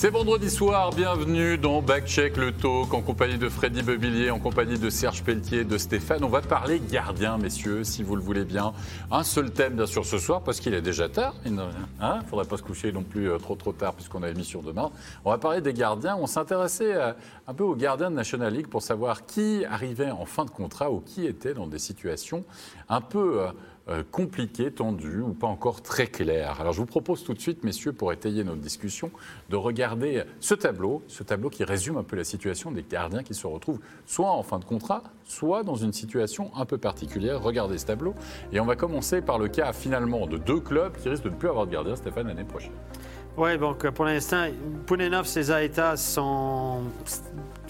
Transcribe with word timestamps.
C'est 0.00 0.08
vendredi 0.08 0.48
soir, 0.48 0.92
bienvenue 0.94 1.58
dans 1.58 1.82
Backcheck 1.82 2.38
le 2.38 2.52
Talk 2.52 2.94
en 2.94 3.02
compagnie 3.02 3.36
de 3.36 3.50
Freddy 3.50 3.82
Bevillier, 3.82 4.30
en 4.30 4.38
compagnie 4.38 4.78
de 4.78 4.88
Serge 4.88 5.22
Pelletier, 5.22 5.64
de 5.64 5.76
Stéphane. 5.76 6.24
On 6.24 6.30
va 6.30 6.40
parler 6.40 6.80
gardien, 6.80 7.36
messieurs, 7.36 7.84
si 7.84 8.02
vous 8.02 8.16
le 8.16 8.22
voulez 8.22 8.46
bien. 8.46 8.72
Un 9.10 9.24
seul 9.24 9.50
thème, 9.50 9.74
bien 9.74 9.84
sûr, 9.84 10.06
ce 10.06 10.16
soir, 10.16 10.40
parce 10.40 10.58
qu'il 10.58 10.72
est 10.72 10.80
déjà 10.80 11.10
tard. 11.10 11.34
Il 11.44 11.54
ne 11.54 11.64
hein 12.00 12.20
faudrait 12.30 12.46
pas 12.46 12.56
se 12.56 12.62
coucher 12.62 12.92
non 12.92 13.02
plus 13.02 13.28
euh, 13.28 13.36
trop 13.36 13.56
trop 13.56 13.72
tard, 13.72 13.92
puisqu'on 13.92 14.22
a 14.22 14.30
émission 14.30 14.62
demain. 14.62 14.90
On 15.26 15.32
va 15.32 15.36
parler 15.36 15.60
des 15.60 15.74
gardiens. 15.74 16.16
On 16.18 16.26
s'intéressait 16.26 16.94
euh, 16.94 17.12
un 17.46 17.52
peu 17.52 17.64
aux 17.64 17.76
gardiens 17.76 18.10
de 18.10 18.16
National 18.16 18.54
League 18.54 18.68
pour 18.68 18.80
savoir 18.80 19.26
qui 19.26 19.66
arrivait 19.66 20.10
en 20.10 20.24
fin 20.24 20.46
de 20.46 20.50
contrat 20.50 20.90
ou 20.90 21.00
qui 21.00 21.26
était 21.26 21.52
dans 21.52 21.66
des 21.66 21.78
situations 21.78 22.46
un 22.88 23.02
peu 23.02 23.42
euh, 23.90 24.02
compliqué, 24.10 24.70
tendu 24.70 25.20
ou 25.20 25.34
pas 25.34 25.46
encore 25.46 25.82
très 25.82 26.06
clair. 26.06 26.60
Alors 26.60 26.72
je 26.72 26.78
vous 26.78 26.86
propose 26.86 27.24
tout 27.24 27.34
de 27.34 27.40
suite, 27.40 27.64
messieurs, 27.64 27.92
pour 27.92 28.12
étayer 28.12 28.44
notre 28.44 28.60
discussion, 28.60 29.10
de 29.48 29.56
regarder 29.56 30.24
ce 30.40 30.54
tableau, 30.54 31.02
ce 31.08 31.22
tableau 31.22 31.50
qui 31.50 31.64
résume 31.64 31.96
un 31.96 32.04
peu 32.04 32.16
la 32.16 32.24
situation 32.24 32.70
des 32.70 32.84
gardiens 32.88 33.22
qui 33.22 33.34
se 33.34 33.46
retrouvent 33.46 33.80
soit 34.06 34.30
en 34.30 34.42
fin 34.42 34.58
de 34.58 34.64
contrat, 34.64 35.02
soit 35.24 35.62
dans 35.62 35.74
une 35.74 35.92
situation 35.92 36.50
un 36.56 36.66
peu 36.66 36.78
particulière. 36.78 37.42
Regardez 37.42 37.78
ce 37.78 37.86
tableau. 37.86 38.14
Et 38.52 38.60
on 38.60 38.66
va 38.66 38.76
commencer 38.76 39.22
par 39.22 39.38
le 39.38 39.48
cas 39.48 39.72
finalement 39.72 40.26
de 40.26 40.38
deux 40.38 40.60
clubs 40.60 40.96
qui 40.96 41.08
risquent 41.08 41.24
de 41.24 41.30
ne 41.30 41.36
plus 41.36 41.48
avoir 41.48 41.66
de 41.66 41.72
gardien, 41.72 41.96
Stéphane, 41.96 42.28
l'année 42.28 42.44
prochaine. 42.44 42.72
Oui, 43.36 43.56
donc 43.58 43.88
pour 43.90 44.04
l'instant, 44.04 44.46
Pounenov, 44.86 45.26
ses 45.26 45.50
états 45.64 45.96
sont 45.96 46.82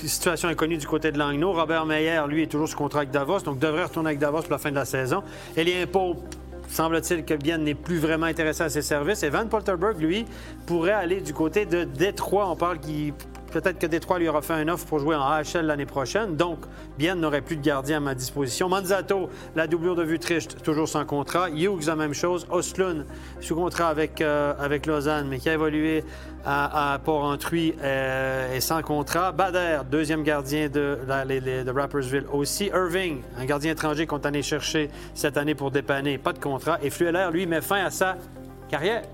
situation 0.08 0.48
inconnue 0.48 0.78
du 0.78 0.86
côté 0.86 1.12
de 1.12 1.18
Langnau. 1.18 1.52
Robert 1.52 1.86
Meyer, 1.86 2.22
lui, 2.28 2.42
est 2.42 2.46
toujours 2.46 2.68
sous 2.68 2.76
contrat 2.76 3.00
avec 3.00 3.10
Davos, 3.10 3.40
donc 3.40 3.58
devrait 3.58 3.84
retourner 3.84 4.08
avec 4.08 4.18
Davos 4.18 4.42
pour 4.42 4.52
la 4.52 4.58
fin 4.58 4.70
de 4.70 4.76
la 4.76 4.84
saison. 4.84 5.22
Elien 5.56 5.86
Pope, 5.86 6.34
semble-t-il 6.68 7.24
que 7.24 7.34
Bien 7.34 7.58
n'est 7.58 7.74
plus 7.74 7.98
vraiment 7.98 8.26
intéressé 8.26 8.62
à 8.62 8.68
ses 8.68 8.82
services. 8.82 9.22
Et 9.22 9.28
Van 9.28 9.46
Polterberg, 9.46 10.00
lui, 10.00 10.24
pourrait 10.66 10.92
aller 10.92 11.20
du 11.20 11.34
côté 11.34 11.66
de 11.66 11.84
Détroit. 11.84 12.48
On 12.48 12.56
parle 12.56 12.78
qu'il 12.78 13.12
Peut-être 13.50 13.78
que 13.78 13.86
Détroit 13.86 14.18
lui 14.18 14.28
aura 14.28 14.42
fait 14.42 14.54
un 14.54 14.68
offre 14.68 14.86
pour 14.86 14.98
jouer 14.98 15.16
en 15.16 15.22
AHL 15.22 15.66
l'année 15.66 15.86
prochaine. 15.86 16.36
Donc, 16.36 16.58
Bien 17.00 17.14
n'aurait 17.14 17.40
plus 17.40 17.56
de 17.56 17.62
gardien 17.62 17.96
à 17.96 18.00
ma 18.00 18.14
disposition. 18.14 18.68
Manzato, 18.68 19.30
la 19.56 19.66
doublure 19.66 19.96
de 19.96 20.02
Vutricht, 20.02 20.62
toujours 20.62 20.86
sans 20.86 21.06
contrat. 21.06 21.48
Hughes, 21.48 21.86
la 21.86 21.96
même 21.96 22.12
chose. 22.12 22.46
Osloon, 22.50 23.06
sous 23.40 23.54
contrat 23.54 23.88
avec, 23.88 24.20
euh, 24.20 24.52
avec 24.58 24.84
Lausanne, 24.84 25.26
mais 25.28 25.38
qui 25.38 25.48
a 25.48 25.54
évolué 25.54 26.04
à, 26.44 26.98
Port-Entruy 27.02 27.74
euh, 27.82 28.54
et 28.54 28.60
sans 28.60 28.82
contrat. 28.82 29.32
Bader, 29.32 29.80
deuxième 29.90 30.22
gardien 30.22 30.68
de, 30.68 30.98
de 31.06 31.70
Rappersville 31.70 32.26
aussi. 32.32 32.66
Irving, 32.66 33.22
un 33.38 33.46
gardien 33.46 33.72
étranger 33.72 34.06
qu'on 34.06 34.20
est 34.20 34.26
allé 34.26 34.42
chercher 34.42 34.90
cette 35.14 35.38
année 35.38 35.54
pour 35.54 35.70
dépanner, 35.70 36.18
pas 36.18 36.34
de 36.34 36.38
contrat. 36.38 36.78
Et 36.82 36.90
Flueller, 36.90 37.28
lui, 37.32 37.46
met 37.46 37.62
fin 37.62 37.84
à 37.84 37.90
sa 37.90 38.16
carrière. 38.68 39.04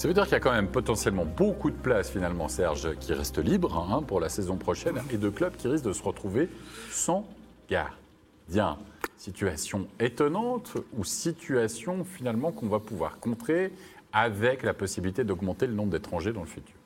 Ça 0.00 0.08
veut 0.08 0.14
dire 0.14 0.24
qu'il 0.24 0.32
y 0.32 0.36
a 0.36 0.40
quand 0.40 0.52
même 0.52 0.68
potentiellement 0.68 1.26
beaucoup 1.26 1.70
de 1.70 1.76
places 1.76 2.10
finalement, 2.10 2.48
Serge, 2.48 2.94
qui 3.00 3.12
restent 3.12 3.36
libres 3.36 3.76
hein, 3.76 4.02
pour 4.02 4.18
la 4.18 4.30
saison 4.30 4.56
prochaine 4.56 4.98
et 5.12 5.18
de 5.18 5.28
clubs 5.28 5.54
qui 5.54 5.68
risquent 5.68 5.84
de 5.84 5.92
se 5.92 6.02
retrouver 6.02 6.48
sans 6.90 7.28
gardien. 7.68 8.78
Situation 9.18 9.88
étonnante 9.98 10.72
ou 10.96 11.04
situation 11.04 12.02
finalement 12.04 12.50
qu'on 12.50 12.68
va 12.68 12.78
pouvoir 12.78 13.20
contrer 13.20 13.74
avec 14.10 14.62
la 14.62 14.72
possibilité 14.72 15.22
d'augmenter 15.22 15.66
le 15.66 15.74
nombre 15.74 15.90
d'étrangers 15.90 16.32
dans 16.32 16.40
le 16.40 16.46
futur 16.46 16.79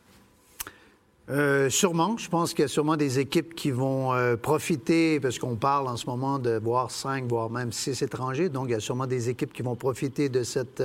euh, 1.31 1.71
sûrement. 1.71 2.19
Je 2.19 2.29
pense 2.29 2.53
qu'il 2.53 2.63
y 2.63 2.67
a 2.67 2.69
sûrement 2.69 2.97
des 2.97 3.19
équipes 3.19 3.55
qui 3.55 3.71
vont 3.71 4.13
euh, 4.13 4.37
profiter, 4.37 5.21
parce 5.21 5.39
qu'on 5.39 5.57
parle 5.57 5.89
en 5.89 5.97
ce 5.97 6.05
moment 6.07 6.39
de 6.39 6.59
voir 6.63 6.91
cinq, 6.91 7.25
voire 7.27 7.49
même 7.49 7.73
six 7.73 8.03
étrangers. 8.03 8.51
Donc, 8.51 8.67
il 8.69 8.73
y 8.73 8.75
a 8.75 8.81
sûrement 8.81 9.07
des 9.07 9.31
équipes 9.31 9.53
qui 9.53 9.63
vont 9.63 9.75
profiter 9.75 10.29
de 10.29 10.43
cette, 10.43 10.81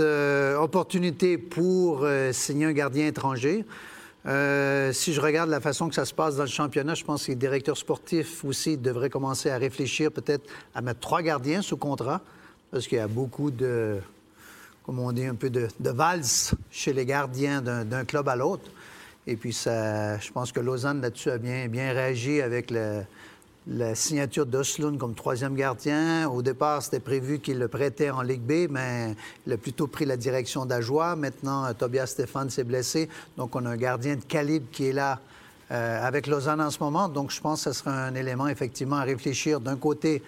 euh, 0.00 0.56
opportunité 0.56 1.38
pour 1.38 2.04
signer 2.32 2.66
un 2.66 2.72
gardien 2.72 3.06
étranger. 3.06 3.64
si 4.24 5.12
je 5.12 5.20
regarde 5.20 5.50
la 5.50 5.60
façon 5.60 5.88
que 5.88 5.94
ça 5.94 6.04
se 6.04 6.14
passe 6.14 6.36
dans 6.36 6.42
le 6.42 6.48
championnat, 6.48 6.94
je 6.94 7.04
pense 7.04 7.26
que 7.26 7.30
les 7.30 7.36
directeurs 7.36 7.76
sportifs 7.76 8.44
aussi 8.44 8.76
devraient 8.76 9.10
commencer 9.10 9.50
à 9.50 9.58
réfléchir 9.58 10.10
peut-être 10.10 10.48
à 10.74 10.80
mettre 10.80 11.00
trois 11.00 11.22
gardiens 11.22 11.62
sous 11.62 11.76
contrat, 11.76 12.22
parce 12.72 12.88
qu'il 12.88 12.98
y 12.98 13.00
a 13.00 13.08
beaucoup 13.08 13.52
de, 13.52 13.98
comme 14.84 14.98
on 14.98 15.12
dit, 15.12 15.26
un 15.26 15.36
peu 15.36 15.50
de, 15.50 15.68
de 15.78 15.90
valse 15.90 16.54
chez 16.72 16.92
les 16.92 17.06
gardiens 17.06 17.62
d'un 17.62 18.04
club 18.04 18.28
à 18.28 18.34
l'autre. 18.34 18.68
Et 19.26 19.36
puis, 19.36 19.52
ça, 19.52 20.18
je 20.18 20.30
pense 20.32 20.50
que 20.50 20.60
Lausanne, 20.60 21.00
là-dessus, 21.00 21.30
a 21.30 21.38
bien, 21.38 21.68
bien 21.68 21.92
réagi 21.92 22.40
avec 22.42 22.72
la 23.66 23.94
signature 23.94 24.46
d'Oslund 24.46 24.98
comme 24.98 25.14
troisième 25.14 25.54
gardien. 25.54 26.28
Au 26.28 26.42
départ, 26.42 26.82
c'était 26.82 26.98
prévu 26.98 27.38
qu'il 27.38 27.58
le 27.58 27.68
prêtait 27.68 28.10
en 28.10 28.22
Ligue 28.22 28.40
B, 28.40 28.68
mais 28.68 29.14
il 29.46 29.52
a 29.52 29.56
plutôt 29.56 29.86
pris 29.86 30.04
la 30.04 30.16
direction 30.16 30.66
d'Ajoie. 30.66 31.14
Maintenant, 31.14 31.72
Tobias 31.74 32.06
Stéphane 32.06 32.50
s'est 32.50 32.64
blessé. 32.64 33.08
Donc, 33.36 33.54
on 33.54 33.64
a 33.64 33.70
un 33.70 33.76
gardien 33.76 34.16
de 34.16 34.24
calibre 34.24 34.66
qui 34.72 34.88
est 34.88 34.92
là 34.92 35.20
euh, 35.70 36.04
avec 36.04 36.26
Lausanne 36.26 36.60
en 36.60 36.70
ce 36.70 36.82
moment. 36.82 37.08
Donc, 37.08 37.30
je 37.30 37.40
pense 37.40 37.64
que 37.64 37.72
ce 37.72 37.78
sera 37.78 37.92
un 37.92 38.14
élément, 38.16 38.48
effectivement, 38.48 38.96
à 38.96 39.04
réfléchir. 39.04 39.60
D'un 39.60 39.76
côté, 39.76 40.22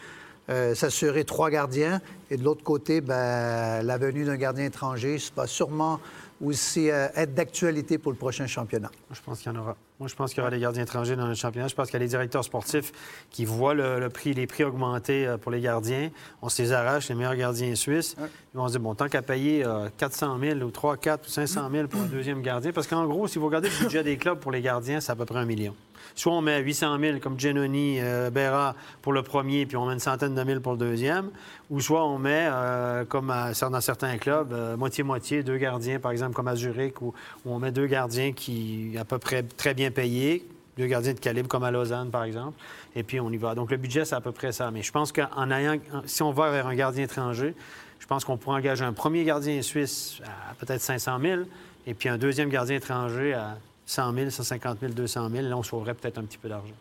euh, 0.50 0.75
s'assurer 0.75 1.25
trois 1.25 1.50
gardiens, 1.50 2.00
et 2.31 2.37
de 2.37 2.44
l'autre 2.44 2.62
côté, 2.62 3.00
ben, 3.00 3.82
la 3.82 3.99
venue 3.99 4.25
d'un 4.25 4.37
gardien 4.37 4.65
étranger, 4.65 5.19
c'est 5.19 5.34
pas 5.34 5.47
sûrement 5.47 6.00
aussi 6.43 6.91
euh, 6.91 7.09
être 7.15 7.34
d'actualité 7.34 7.99
pour 7.99 8.12
le 8.12 8.19
prochain 8.19 8.47
championnat? 8.47 8.91
je 9.12 9.21
pense 9.21 9.41
qu'il 9.41 9.53
y 9.53 9.56
en 9.56 9.60
aura. 9.60 9.77
Moi, 10.00 10.09
je 10.09 10.15
pense 10.15 10.31
qu'il 10.31 10.38
y 10.38 10.41
aura 10.41 10.50
des 10.50 10.59
gardiens 10.59 10.82
étrangers 10.82 11.15
dans 11.15 11.28
le 11.28 11.34
championnat. 11.34 11.69
Je 11.69 11.75
pense 11.75 11.87
qu'il 11.87 11.94
y 11.94 12.03
a 12.03 12.05
des 12.05 12.09
directeurs 12.09 12.43
sportifs 12.43 12.93
qui 13.31 13.44
voient 13.44 13.75
le, 13.75 14.09
prix, 14.09 14.34
les 14.34 14.47
prix 14.47 14.65
augmenter 14.65 15.27
euh, 15.27 15.37
pour 15.37 15.53
les 15.53 15.60
gardiens. 15.60 16.10
On 16.43 16.49
se 16.49 16.62
les 16.62 16.72
arrache, 16.72 17.09
les 17.09 17.15
meilleurs 17.15 17.37
gardiens 17.37 17.75
suisses. 17.75 18.16
Ils 18.19 18.56
vont 18.56 18.66
se 18.66 18.72
dire, 18.72 18.81
bon, 18.81 18.94
tant 18.94 19.09
qu'à 19.09 19.22
payer 19.22 19.65
400 19.97 20.37
euh, 20.37 20.55
000 20.55 20.61
ou 20.61 20.71
3, 20.71 20.97
4 20.97 21.26
ou 21.26 21.31
500 21.31 21.71
000 21.71 21.88
pour 21.88 22.00
un 22.00 22.06
deuxième 22.06 22.43
gardien, 22.43 22.72
parce 22.72 22.87
qu'en 22.87 23.06
gros, 23.06 23.28
si 23.28 23.38
vous 23.38 23.47
regardez 23.47 23.69
le 23.69 23.84
budget 23.84 24.03
des 24.03 24.16
clubs 24.16 24.38
pour 24.38 24.50
les 24.50 24.61
gardiens, 24.61 25.00
c'est 25.00 25.12
à 25.12 25.16
peu 25.16 25.25
près 25.25 25.38
un 25.38 25.44
million. 25.44 25.75
Soit 26.15 26.33
on 26.33 26.43
met 26.43 26.61
800 26.61 26.99
000 27.01 27.19
comme 27.19 27.39
Genoni, 27.41 27.99
euh, 28.01 28.31
Berra 28.31 28.77
pour 29.03 29.13
le 29.13 29.23
premier, 29.23 29.67
puis 29.67 29.77
on 29.77 29.87
met 29.87 29.95
une 29.95 29.99
centaine 29.99 30.35
de 30.35 30.45
mille 30.45 30.61
pour 30.61 30.73
le 30.73 30.79
deuxième, 30.79 31.31
ou 31.71 31.81
soit 31.81 32.07
on 32.07 32.19
met, 32.19 32.49
euh, 32.51 33.05
comme 33.05 33.27
dans 33.29 33.81
certains 33.81 34.17
clubs, 34.19 34.53
euh, 34.53 34.77
moitié-moitié, 34.77 35.43
deux 35.43 35.57
gardiens, 35.57 35.99
par 35.99 36.13
exemple, 36.13 36.35
comme 36.35 36.47
à 36.47 36.55
Zurich, 36.55 37.03
où, 37.03 37.13
on 37.45 37.59
met 37.59 37.73
deux 37.73 37.87
gardiens 37.87 38.33
qui 38.33 38.95
à 38.99 39.05
peu 39.05 39.19
près 39.19 39.43
très 39.43 39.75
bien 39.75 39.91
payés, 39.91 40.47
deux 40.79 40.87
gardiens 40.87 41.15
de 41.15 41.21
calibre 41.21 41.49
comme 41.49 41.65
à 41.65 41.73
Lausanne, 41.73 42.11
par 42.11 42.23
exemple, 42.23 42.57
et 42.95 43.03
puis 43.03 43.19
on 43.19 43.31
y 43.31 43.37
va. 43.37 43.57
Donc 43.57 43.73
le 43.73 43.77
budget, 43.77 44.05
c'est 44.05 44.15
à 44.15 44.21
peu 44.21 44.33
près 44.33 44.53
ça. 44.53 44.71
Mais 44.71 44.83
je 44.83 44.93
pense 44.93 45.11
qu'en 45.11 45.51
ayant, 45.51 45.79
si 46.07 46.23
on 46.23 46.33
va 46.33 46.51
vers 46.51 46.69
un 46.69 46.75
gardien 46.77 47.05
étranger, 47.05 47.55
je 47.99 48.07
pense 48.07 48.25
qu'on 48.25 48.37
pourrait 48.37 48.59
engager 48.59 48.85
un 48.85 48.93
premier 48.93 49.25
gardien 49.25 49.63
suisse 49.63 50.21
à 50.25 50.55
peut-être 50.55 50.81
500 50.81 51.19
000, 51.21 51.41
et 51.87 51.95
puis 51.95 52.09
un 52.09 52.19
deuxième 52.19 52.51
gardien 52.51 52.77
étranger 52.77 53.35
à 53.35 53.57
100 53.87 54.15
000, 54.15 54.31
150 54.31 54.81
000, 54.81 54.93
200 54.93 55.31
000. 55.31 55.49
Là, 55.49 55.56
on 55.56 55.62
sauverait 55.62 55.95
peut-être 55.95 56.19
un 56.19 56.25
petit 56.25 56.39
peu 56.39 56.49
d'argent. 56.49 56.75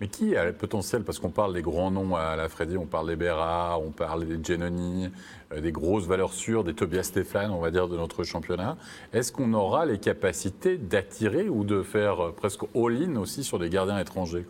Mais 0.00 0.08
qui 0.08 0.36
a 0.36 0.44
le 0.44 0.52
potentiel 0.52 1.04
Parce 1.04 1.18
qu'on 1.18 1.30
parle 1.30 1.54
des 1.54 1.62
grands 1.62 1.90
noms 1.90 2.16
à 2.16 2.34
la 2.34 2.48
Freddy, 2.48 2.76
on 2.76 2.86
parle 2.86 3.08
des 3.08 3.16
Berra, 3.16 3.78
on 3.78 3.90
parle 3.90 4.26
des 4.26 4.42
Genoni, 4.42 5.08
euh, 5.52 5.60
des 5.60 5.70
grosses 5.70 6.06
valeurs 6.06 6.32
sûres, 6.32 6.64
des 6.64 6.74
Tobias 6.74 7.04
Stéphane, 7.04 7.52
on 7.52 7.60
va 7.60 7.70
dire, 7.70 7.88
de 7.88 7.96
notre 7.96 8.24
championnat. 8.24 8.76
Est-ce 9.12 9.30
qu'on 9.30 9.54
aura 9.54 9.86
les 9.86 9.98
capacités 9.98 10.76
d'attirer 10.78 11.48
ou 11.48 11.64
de 11.64 11.82
faire 11.82 12.20
euh, 12.20 12.32
presque 12.32 12.62
all-in 12.74 13.16
aussi 13.16 13.44
sur 13.44 13.58
des 13.58 13.70
gardiens 13.70 13.98
étrangers 13.98 14.44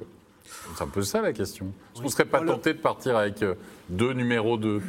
C'est 0.77 0.83
un 0.83 0.89
peu 0.89 1.03
ça 1.03 1.21
la 1.21 1.33
question. 1.33 1.67
Est-ce 1.67 2.01
qu'on 2.01 2.07
ne 2.07 2.13
serait 2.13 2.25
pas 2.25 2.41
tenté 2.41 2.73
de 2.73 2.79
partir 2.79 3.17
avec 3.17 3.43
euh, 3.43 3.55
deux 3.89 4.13
numéros 4.13 4.57
2 4.57 4.83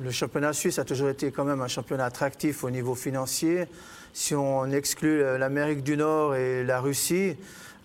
Le 0.00 0.10
championnat 0.10 0.52
suisse 0.52 0.78
a 0.78 0.84
toujours 0.84 1.08
été 1.08 1.30
quand 1.30 1.44
même 1.44 1.60
un 1.60 1.68
championnat 1.68 2.06
attractif 2.06 2.64
au 2.64 2.70
niveau 2.70 2.94
financier. 2.94 3.66
Si 4.12 4.34
on 4.34 4.70
exclut 4.70 5.20
l'Amérique 5.38 5.82
du 5.82 5.96
Nord 5.96 6.34
et 6.34 6.64
la 6.64 6.80
Russie, 6.80 7.36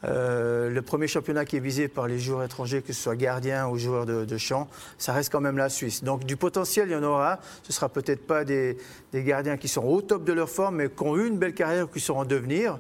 euh, 0.03 0.70
le 0.70 0.81
premier 0.81 1.08
championnat 1.08 1.46
qui 1.46 1.58
est 1.58 1.62
visé 1.62 1.88
par 1.88 2.08
les 2.08 2.18
joueurs 2.18 2.44
étrangers, 2.44 2.81
que 2.81 2.94
ce 2.94 3.02
soit 3.02 3.16
gardiens 3.16 3.68
ou 3.68 3.78
joueurs 3.78 4.06
de, 4.06 4.38
champ, 4.38 4.68
ça 4.97 5.14
reste 5.14 5.31
quand 5.31 5.41
même 5.41 5.58
la 5.58 5.70
Suisse. 5.70 6.03
Donc 6.03 6.25
du 6.25 6.38
potentiel, 6.38 6.90
il 6.90 6.94
y 6.94 6.96
en 6.96 7.03
aura. 7.03 7.40
Ce 7.64 7.70
ne 7.70 7.74
sera 7.74 7.90
peut-être 7.90 8.25
pas 8.25 8.44
des, 8.44 8.78
gardiens 9.14 9.58
qui 9.58 9.68
sont 9.68 9.84
au 9.84 10.02
top 10.02 10.24
de 10.24 10.34
leur 10.34 10.50
forme, 10.50 10.78
mais 10.78 10.90
qui 10.90 11.03
ont 11.03 11.16
eu 11.18 11.28
une 11.28 11.38
belle 11.38 11.53
carrière 11.53 11.86
ou 11.86 11.88
qui 11.88 12.00
seront 12.00 12.22
en 12.22 12.25
devenir. 12.25 12.80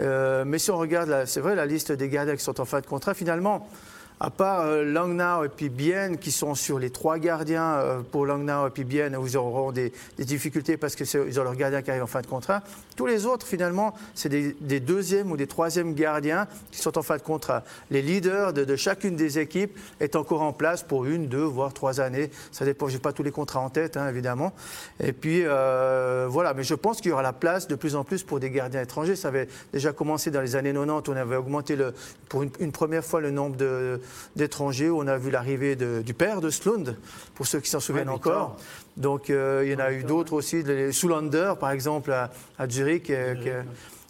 Euh, 0.00 0.44
mais 0.46 0.58
si 0.58 0.70
on 0.70 0.78
regarde, 0.78 1.24
c'est 1.26 1.40
vrai, 1.40 1.54
la 1.54 1.66
liste 1.66 1.92
des 1.92 2.08
gardiens 2.08 2.36
qui 2.36 2.42
sont 2.42 2.60
en 2.60 2.64
fin 2.64 2.80
de 2.80 2.86
contrat, 2.86 3.14
finalement, 3.14 3.68
à 4.18 4.30
part 4.30 4.62
euh, 4.62 4.82
Langnau 4.82 5.44
et 5.44 5.48
puis 5.48 5.68
Bienne, 5.68 6.16
qui 6.16 6.30
sont 6.30 6.54
sur 6.54 6.78
les 6.78 6.90
trois 6.90 7.18
gardiens 7.18 7.74
euh, 7.74 8.00
pour 8.00 8.24
Langnau 8.24 8.66
et 8.66 8.70
puis 8.70 8.84
Bienne, 8.84 9.14
où 9.16 9.26
ils 9.26 9.36
auront 9.36 9.72
des, 9.72 9.92
difficultés 10.18 10.76
parce 10.76 10.96
qu'ils 10.96 11.40
ont 11.40 11.44
leur 11.44 11.54
gardien 11.54 11.82
qui 11.82 11.90
arrive 11.90 12.02
en 12.02 12.08
fin 12.08 12.22
de 12.22 12.26
contrat. 12.26 12.62
Tous 12.96 13.06
les 13.06 13.26
autres, 13.26 13.46
finalement, 13.46 13.94
c'est 14.14 14.28
des, 14.28 14.80
deuxièmes 14.80 15.30
ou 15.30 15.36
des 15.36 15.46
troisièmes 15.46 15.94
gardiens 15.94 16.46
qui 16.70 16.80
sont 16.80 16.96
en 16.96 17.02
fin 17.02 17.16
de 17.16 17.22
contrat. 17.22 17.62
Les 17.90 18.02
leaders 18.02 18.52
de, 18.52 18.76
chacune 18.76 19.16
des 19.16 19.38
équipes 19.38 19.76
est 20.00 20.16
encore 20.16 20.42
en 20.42 20.52
place 20.52 20.82
pour 20.82 21.04
une, 21.04 21.28
deux, 21.28 21.42
voire 21.42 21.72
trois 21.72 22.00
années. 22.00 22.30
Ça 22.52 22.64
dépend, 22.64 22.88
je 22.88 22.94
n'ai 22.94 23.00
pas 23.00 23.12
tous 23.12 23.22
les 23.22 23.30
contrats 23.30 23.60
en 23.60 23.70
tête, 23.70 23.96
hein, 23.96 24.08
évidemment. 24.08 24.52
Et 25.00 25.12
puis, 25.12 25.42
euh, 25.44 26.26
voilà, 26.28 26.54
mais 26.54 26.62
je 26.62 26.74
pense 26.74 27.00
qu'il 27.00 27.10
y 27.10 27.12
aura 27.12 27.22
la 27.22 27.32
place 27.32 27.68
de 27.68 27.74
plus 27.74 27.96
en 27.96 28.04
plus 28.04 28.22
pour 28.22 28.40
des 28.40 28.50
gardiens 28.50 28.82
étrangers. 28.82 29.16
Ça 29.16 29.28
avait 29.28 29.48
déjà 29.72 29.92
commencé 29.92 30.30
dans 30.30 30.40
les 30.40 30.56
années 30.56 30.72
90, 30.72 31.10
on 31.10 31.16
avait 31.16 31.36
augmenté 31.36 31.76
le, 31.76 31.92
pour 32.28 32.42
une, 32.42 32.50
une 32.60 32.72
première 32.72 33.04
fois 33.04 33.20
le 33.20 33.30
nombre 33.30 33.56
de 33.56 34.00
d'étrangers. 34.36 34.90
On 34.90 35.06
a 35.06 35.16
vu 35.18 35.30
l'arrivée 35.30 35.76
du 35.76 36.14
père 36.14 36.40
de 36.40 36.50
Slund, 36.50 36.96
pour 37.34 37.46
ceux 37.46 37.60
qui 37.60 37.70
s'en 37.70 37.80
souviennent 37.80 38.08
encore. 38.08 38.56
Donc 38.96 39.28
euh, 39.28 39.62
il 39.64 39.72
y 39.72 39.74
en 39.74 39.78
a 39.78 39.92
eu 39.92 40.04
d'autres 40.04 40.32
aussi, 40.32 40.62
les 40.62 40.92
Soulander 40.92 41.54
par 41.60 41.70
exemple 41.70 42.12
à, 42.12 42.30
Zurich, 42.68 43.10
euh, 43.10 43.62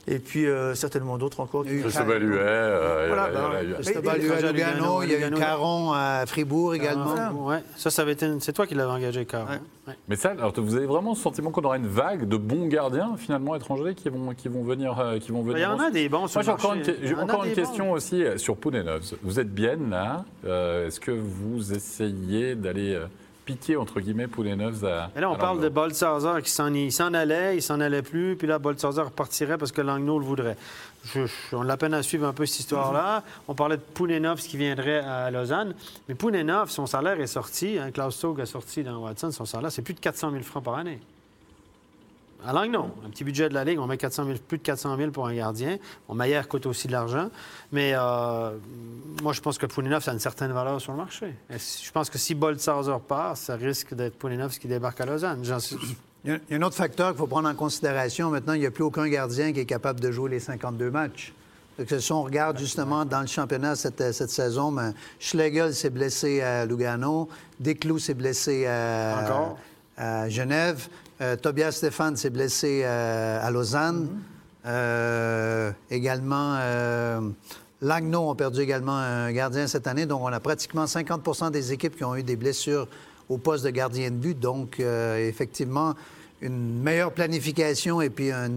Et 0.08 0.20
puis 0.20 0.46
euh, 0.46 0.74
certainement 0.76 1.18
d'autres 1.18 1.40
encore. 1.40 1.64
euh, 1.66 3.06
Voilà, 3.08 3.28
il 3.62 3.70
y 3.70 3.74
a- 3.74 3.76
à 4.48 4.52
Lugano, 4.52 5.02
il 5.02 5.10
y 5.10 5.14
eu. 5.14 5.30
Caron 5.32 5.92
à 5.92 6.24
Fribourg 6.26 6.74
également. 6.74 7.06
voilà. 7.06 7.32
Ouais. 7.32 7.62
Ça, 7.76 7.90
ça 7.90 8.02
avait 8.02 8.12
été. 8.12 8.26
une- 8.26 8.40
C'est 8.40 8.52
toi 8.52 8.66
qui 8.68 8.74
l'avais 8.74 8.92
engagé. 8.92 9.26
Ouais. 9.50 9.58
Ouais. 9.88 9.94
Mais 10.08 10.14
ça, 10.16 10.30
alors, 10.30 10.52
vous 10.56 10.76
avez 10.76 10.86
vraiment 10.86 11.10
le 11.10 11.16
sentiment 11.16 11.50
qu'on 11.50 11.62
aura 11.62 11.76
une 11.76 11.88
vague 11.88 12.28
de 12.28 12.36
bons 12.36 12.66
gardiens 12.68 13.14
finalement 13.16 13.56
étrangers 13.56 13.94
qui 13.94 14.08
vont, 14.08 14.32
qui 14.34 14.48
vont 14.48 14.62
venir, 14.62 14.98
euh, 14.98 15.18
qui 15.18 15.32
vont 15.32 15.42
venir. 15.42 15.58
Il 15.58 15.62
y 15.62 15.66
en 15.66 15.78
a 15.80 15.90
des 15.90 16.08
bons 16.08 16.28
sur 16.28 16.38
Moi, 16.38 16.42
j'ai 16.44 16.50
le 16.50 16.54
encore 16.54 16.74
une, 16.74 16.84
j'ai 17.02 17.14
en 17.14 17.22
encore 17.22 17.44
question 17.54 17.90
aussi 17.92 18.22
euh, 18.24 18.38
sur 18.38 18.56
Pounenovs. 18.56 19.14
Vous 19.22 19.40
êtes 19.40 19.52
bien 19.52 19.76
là. 19.90 20.24
Euh, 20.44 20.86
Est-ce 20.86 21.00
que 21.00 21.10
vous 21.10 21.72
essayez 21.72 22.54
d'aller 22.54 22.94
piquer 23.46 23.76
entre 23.76 24.00
guillemets 24.00 24.26
Pounenovs 24.26 24.84
à. 24.84 25.10
Mais 25.14 25.22
là, 25.22 25.30
on 25.30 25.34
à 25.34 25.38
parle 25.38 25.60
de 25.62 25.68
Boltzarzer 25.70 26.42
qui 26.42 26.50
s'en 26.50 26.74
il 26.74 26.92
s'en 26.92 27.14
allait, 27.14 27.56
il 27.56 27.62
s'en 27.62 27.80
allait 27.80 28.02
plus, 28.02 28.36
puis 28.36 28.46
là, 28.46 28.58
Boltzarzer 28.58 29.02
repartirait 29.02 29.56
parce 29.56 29.72
que 29.72 29.80
Langnaud 29.80 30.18
le 30.18 30.24
voudrait. 30.26 30.56
Je- 31.04 31.24
je- 31.26 31.56
on 31.56 31.62
a 31.62 31.64
la 31.64 31.76
peine 31.76 31.94
à 31.94 32.02
suivre 32.02 32.26
un 32.26 32.32
peu 32.32 32.44
cette 32.44 32.60
histoire-là. 32.60 33.22
On 33.48 33.54
parlait 33.54 33.76
de 33.76 33.82
Pounenovs 33.82 34.40
qui 34.42 34.56
viendrait 34.56 34.98
à 34.98 35.30
Lausanne. 35.30 35.74
Mais 36.08 36.14
Pounenovs, 36.14 36.70
son 36.70 36.86
salaire 36.86 37.20
est 37.20 37.26
sorti. 37.28 37.78
Hein, 37.78 37.92
Klaus 37.92 38.18
Tog 38.20 38.40
a 38.40 38.46
sorti 38.46 38.82
dans 38.82 38.98
Watson, 38.98 39.30
son 39.30 39.44
salaire, 39.44 39.70
c'est 39.72 39.82
plus 39.82 39.94
de 39.94 40.00
400 40.00 40.30
000 40.32 40.42
francs 40.42 40.64
par 40.64 40.74
année. 40.74 40.98
À 42.46 42.52
Langnau, 42.52 42.84
un 43.04 43.10
petit 43.10 43.24
budget 43.24 43.48
de 43.48 43.54
la 43.54 43.64
Ligue, 43.64 43.80
on 43.80 43.86
met 43.88 43.96
400 43.96 44.24
000, 44.24 44.36
plus 44.46 44.58
de 44.58 44.62
400 44.62 44.96
000 44.96 45.10
pour 45.10 45.26
un 45.26 45.34
gardien. 45.34 45.78
Bon, 46.08 46.14
Maillard 46.14 46.46
coûte 46.46 46.66
aussi 46.66 46.86
de 46.86 46.92
l'argent. 46.92 47.28
Mais 47.72 47.92
euh, 47.94 48.56
moi, 49.22 49.32
je 49.32 49.40
pense 49.40 49.58
que 49.58 49.66
Poulinov, 49.66 50.08
a 50.08 50.12
une 50.12 50.20
certaine 50.20 50.52
valeur 50.52 50.80
sur 50.80 50.92
le 50.92 50.98
marché. 50.98 51.34
Et 51.50 51.56
Je 51.58 51.90
pense 51.90 52.08
que 52.08 52.18
si 52.18 52.36
Boltzarzer 52.36 53.00
part, 53.06 53.36
ça 53.36 53.56
risque 53.56 53.94
d'être 53.94 54.16
Poulinov 54.16 54.56
qui 54.58 54.68
débarque 54.68 55.00
à 55.00 55.06
Lausanne. 55.06 55.42
Suis- 55.58 55.76
Il 56.24 56.30
y 56.30 56.34
a- 56.34 56.38
il 56.48 56.52
y 56.52 56.54
a 56.54 56.58
un 56.58 56.62
autre 56.62 56.76
facteur 56.76 57.08
qu'il 57.10 57.18
faut 57.18 57.26
prendre 57.26 57.48
en 57.48 57.54
considération. 57.54 58.30
Maintenant, 58.30 58.52
il 58.52 58.60
n'y 58.60 58.66
a 58.66 58.70
plus 58.70 58.84
aucun 58.84 59.08
gardien 59.08 59.52
qui 59.52 59.60
est 59.60 59.64
capable 59.66 59.98
de 59.98 60.10
jouer 60.12 60.30
les 60.30 60.40
52 60.40 60.90
matchs. 60.90 61.32
Donc, 61.78 61.88
si 62.00 62.12
on 62.12 62.22
regarde 62.22 62.58
justement 62.58 63.04
dans 63.04 63.20
le 63.20 63.26
championnat 63.26 63.74
cette, 63.76 64.12
cette 64.12 64.30
saison, 64.30 64.70
ben, 64.72 64.94
Schlegel 65.18 65.74
s'est 65.74 65.90
blessé 65.90 66.40
à 66.42 66.64
Lugano, 66.64 67.28
Desclous 67.60 67.98
s'est 67.98 68.14
blessé 68.14 68.66
à, 68.66 69.20
Encore. 69.24 69.58
à 69.96 70.28
Genève, 70.28 70.88
euh, 71.20 71.36
Tobias 71.36 71.72
Stéphane 71.72 72.16
s'est 72.16 72.30
blessé 72.30 72.82
euh, 72.84 73.38
à 73.40 73.50
Lausanne. 73.50 74.08
Euh, 74.66 75.70
également, 75.90 76.58
Langnau 77.80 78.30
ont 78.30 78.34
perdu 78.34 78.60
également 78.60 78.96
un 78.96 79.32
gardien 79.32 79.66
cette 79.66 79.86
année. 79.86 80.06
Donc, 80.06 80.22
on 80.22 80.32
a 80.32 80.40
pratiquement 80.40 80.84
50% 80.84 81.50
des 81.50 81.72
équipes 81.72 81.96
qui 81.96 82.04
ont 82.04 82.16
eu 82.16 82.22
des 82.22 82.36
blessures 82.36 82.88
au 83.28 83.38
poste 83.38 83.64
de 83.64 83.70
gardien 83.70 84.10
de 84.10 84.16
but. 84.16 84.38
Donc, 84.38 84.80
effectivement, 84.80 85.94
une 86.42 86.82
meilleure 86.82 87.12
planification 87.12 88.00
et 88.02 88.10
puis 88.10 88.30
un, 88.30 88.50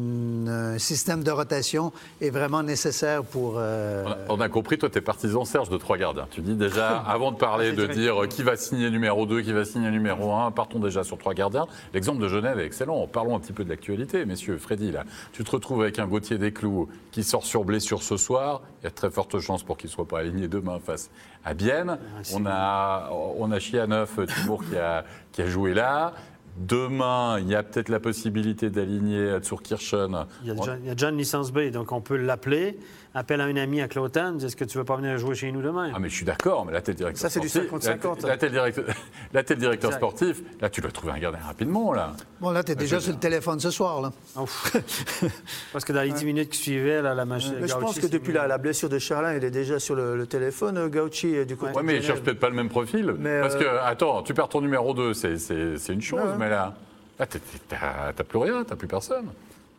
un 0.47 0.77
système 0.77 1.23
de 1.23 1.31
rotation 1.31 1.93
est 2.19 2.29
vraiment 2.29 2.61
nécessaire 2.61 3.23
pour... 3.23 3.53
euh, 3.57 4.03
On 4.05 4.09
a, 4.11 4.17
on 4.29 4.39
a 4.41 4.49
compris, 4.49 4.77
toi, 4.77 4.89
tu 4.89 4.97
es 4.97 5.01
partisan, 5.01 5.45
Serge, 5.45 5.69
de 5.69 5.77
trois 5.77 5.97
gardiens. 5.97 6.27
Tu 6.29 6.41
dis 6.41 6.55
déjà, 6.55 6.97
avant 7.07 7.31
de 7.31 7.37
parler, 7.37 7.71
de 7.71 7.87
dire 7.87 8.23
euh, 8.23 8.27
qui 8.27 8.43
va 8.43 8.57
signer 8.57 8.89
numéro 8.89 9.25
2, 9.25 9.41
qui 9.41 9.53
va 9.53 9.63
signer 9.63 9.89
numéro 9.91 10.33
1, 10.33 10.51
partons 10.51 10.79
déjà 10.79 11.03
sur 11.05 11.17
trois 11.17 11.33
gardiens. 11.33 11.67
L'exemple 11.93 12.21
de 12.21 12.27
Genève 12.27 12.59
est 12.59 12.65
excellent. 12.65 13.07
Parlons 13.07 13.35
un 13.35 13.39
petit 13.39 13.53
peu 13.53 13.63
de 13.63 13.69
l'actualité, 13.69 14.25
messieurs. 14.25 14.57
Freddy, 14.57 14.91
là, 14.91 15.05
tu 15.31 15.43
te 15.45 15.51
retrouves 15.51 15.81
avec 15.81 15.99
un 15.99 16.07
Gauthier 16.07 16.37
Desclous 16.37 16.89
qui 17.11 17.23
sort 17.23 17.45
sur 17.45 17.63
blessure 17.63 18.03
ce 18.03 18.17
soir. 18.17 18.61
Il 18.81 18.83
y 18.83 18.87
a 18.87 18.89
de 18.89 18.95
très 18.95 19.09
fortes 19.09 19.39
chances 19.39 19.63
pour 19.63 19.77
qu'il 19.77 19.87
ne 19.89 19.93
soit 19.93 20.07
pas 20.07 20.19
aligné 20.19 20.47
demain 20.49 20.79
face 20.85 21.09
à 21.45 21.53
Bienne. 21.53 21.97
On 22.33 22.45
a, 22.45 23.09
on 23.37 23.51
a 23.51 23.59
Chianeuf, 23.59 24.19
Thibault, 24.27 24.57
qui 24.69 24.77
a, 24.77 25.05
qui 25.31 25.41
a 25.41 25.45
joué 25.47 25.73
là. 25.73 26.13
Demain, 26.59 27.39
il 27.39 27.47
y 27.47 27.55
a 27.55 27.63
peut-être 27.63 27.87
la 27.87 28.01
possibilité 28.01 28.69
d'aligner 28.69 29.37
Kirchen. 29.63 30.25
Il 30.41 30.49
y 30.49 30.51
a 30.51 30.53
déjà, 30.53 30.77
il 30.77 30.87
y 30.87 30.89
a 30.89 30.93
déjà 30.93 31.09
une 31.09 31.17
licence 31.17 31.53
B, 31.53 31.69
donc 31.71 31.93
on 31.93 32.01
peut 32.01 32.17
l'appeler. 32.17 32.77
Appelle 33.13 33.41
à 33.41 33.45
un 33.45 33.55
ami 33.55 33.81
à 33.81 33.87
Clotan, 33.87 34.37
est-ce 34.37 34.55
que 34.55 34.65
tu 34.65 34.77
veux 34.77 34.83
pas 34.83 34.97
venir 34.97 35.17
jouer 35.17 35.35
chez 35.35 35.51
nous 35.51 35.61
demain? 35.61 35.91
Ah 35.95 35.99
mais 35.99 36.09
je 36.09 36.15
suis 36.15 36.25
d'accord, 36.25 36.65
mais 36.65 36.73
là 36.73 36.81
t'es 36.81 36.91
le 36.91 36.97
directeur 36.97 37.21
Ça, 37.21 37.29
c'est 37.29 37.39
du 37.39 37.49
sportif. 37.49 37.89
50-50. 37.89 38.23
Là, 38.23 38.27
là, 38.27 38.37
t'es 38.37 38.49
le 38.49 38.85
là, 39.33 39.43
t'es 39.43 39.53
le 39.55 39.59
directeur 39.59 39.89
Exact. 39.91 39.99
sportif. 39.99 40.41
Là 40.61 40.69
tu 40.69 40.81
dois 40.81 40.91
trouver 40.91 41.13
un 41.13 41.19
gardien 41.19 41.39
rapidement 41.45 41.93
là. 41.93 42.13
Bon, 42.41 42.51
là, 42.51 42.63
tu 42.63 42.71
es 42.71 42.75
déjà 42.75 42.99
sur 42.99 43.11
le 43.13 43.19
téléphone 43.19 43.59
ce 43.59 43.69
soir. 43.71 44.01
Là. 44.01 44.11
Ouf. 44.37 44.75
Parce 45.73 45.83
que 45.85 45.91
dans 45.93 46.01
les 46.01 46.11
10 46.11 46.25
minutes 46.25 46.49
qui 46.49 46.57
suivaient, 46.59 47.01
là, 47.01 47.13
la 47.13 47.25
machine. 47.25 47.55
Mais 47.59 47.67
je 47.67 47.75
pense 47.75 47.99
que 47.99 48.07
depuis 48.07 48.31
la, 48.33 48.47
la 48.47 48.57
blessure 48.57 48.89
de 48.89 48.97
Charlin, 48.99 49.35
il 49.35 49.43
est 49.43 49.51
déjà 49.51 49.79
sur 49.79 49.95
le, 49.95 50.15
le 50.17 50.25
téléphone, 50.25 50.77
euh, 50.77 50.87
Gauchi, 50.87 51.35
euh, 51.35 51.45
du 51.45 51.55
côté 51.57 51.73
Ouais, 51.75 51.83
mais 51.83 51.93
il 51.93 51.95
Genève. 51.97 52.07
cherche 52.07 52.21
peut-être 52.21 52.39
pas 52.39 52.49
le 52.49 52.55
même 52.55 52.69
profil. 52.69 53.15
Mais, 53.19 53.41
Parce 53.41 53.55
que 53.55 53.63
euh, 53.65 53.83
attends, 53.85 54.23
tu 54.23 54.33
perds 54.33 54.49
ton 54.49 54.61
numéro 54.61 54.93
2, 54.93 55.13
c'est, 55.13 55.37
c'est- 55.37 55.77
c'est 55.77 55.93
une 55.93 56.01
chose, 56.01 56.19
Ouais. 56.21 56.37
mais 56.39 56.49
là, 56.49 56.73
là 57.19 57.25
t'as 57.27 58.23
plus 58.23 58.39
rien, 58.39 58.63
t'as 58.63 58.75
plus 58.75 58.87
personne. 58.87 59.25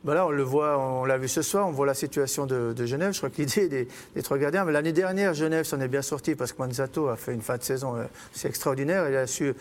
Bah 0.03 0.15
là, 0.15 0.27
on 0.27 0.31
le 0.31 0.43
voit, 0.43 0.79
on 0.79 1.05
l'a 1.05 1.19
vu 1.19 1.29
ce 1.29 1.43
soir, 1.43 1.69
on 1.69 1.73
voit 1.73 1.85
la 1.85 1.93
situation 1.93 2.47
de, 2.47 2.75
Genève. 2.87 3.13
Je 3.13 3.19
crois 3.19 3.29
que 3.29 3.37
l'idée 3.37 3.69
des, 3.69 3.89
des 4.15 4.23
trois 4.23 4.39
gardiens. 4.39 4.65
Mais 4.65 4.73
l'année 4.73 4.93
dernière, 4.93 5.35
Genève 5.35 5.67
s'en 5.67 5.79
est 5.79 5.89
bien 5.89 6.01
sorti 6.01 6.35
parce 6.35 6.55
que 6.55 6.63
Manzato 6.63 7.09
a 7.09 7.17
fait 7.17 7.35
une 7.35 7.43
fin 7.43 7.59
de 7.59 7.63
saison 7.63 7.97
euh, 7.97 8.05
c'est 8.33 8.49
extraordinaire. 8.49 9.11
Il 9.11 9.17
a 9.17 9.27
su 9.27 9.53